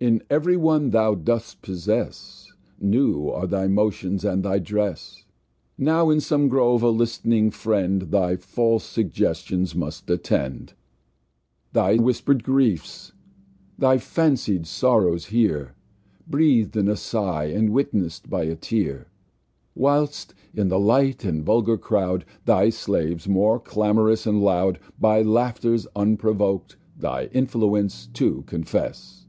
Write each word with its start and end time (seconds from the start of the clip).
In 0.00 0.22
ev'ry 0.28 0.58
One 0.58 0.90
thou 0.90 1.14
dost 1.14 1.62
possess, 1.62 2.52
New 2.78 3.30
are 3.30 3.46
thy 3.46 3.68
Motions, 3.68 4.22
and 4.22 4.42
thy 4.42 4.58
Dress: 4.58 5.24
Now 5.78 6.10
in 6.10 6.20
some 6.20 6.48
Grove 6.48 6.82
a 6.82 6.90
list'ning 6.90 7.50
Friend 7.50 8.02
Thy 8.02 8.36
false 8.36 8.84
Suggestions 8.84 9.74
must 9.74 10.10
attend, 10.10 10.74
Thy 11.72 11.94
whisper'd 11.96 12.42
Griefs, 12.44 13.12
thy 13.78 13.96
fancy'd 13.96 14.66
Sorrows 14.66 15.26
hear, 15.28 15.74
Breath'd 16.28 16.76
in 16.76 16.86
a 16.86 16.96
Sigh, 16.96 17.44
and 17.46 17.70
witness'd 17.70 18.28
by 18.28 18.42
a 18.44 18.56
Tear; 18.56 18.88
[Page 18.94 18.94
91] 18.96 19.06
Whilst 19.76 20.34
in 20.52 20.68
the 20.68 20.78
light, 20.78 21.24
and 21.24 21.42
vulgar 21.42 21.78
Croud, 21.78 22.26
Thy 22.44 22.68
Slaves, 22.68 23.26
more 23.26 23.58
clamorous 23.58 24.26
and 24.26 24.42
loud, 24.42 24.78
By 25.00 25.22
Laughters 25.22 25.86
unprovok'd, 25.96 26.76
thy 26.94 27.30
Influence 27.32 28.06
too 28.08 28.44
confess. 28.46 29.22